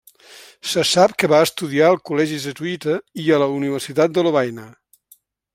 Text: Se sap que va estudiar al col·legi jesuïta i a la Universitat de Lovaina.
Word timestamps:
Se 0.69 0.85
sap 0.91 1.13
que 1.23 1.29
va 1.33 1.41
estudiar 1.49 1.91
al 1.91 1.99
col·legi 2.11 2.41
jesuïta 2.45 2.97
i 3.25 3.29
a 3.37 3.41
la 3.45 3.53
Universitat 3.61 4.17
de 4.17 4.29
Lovaina. 4.31 4.71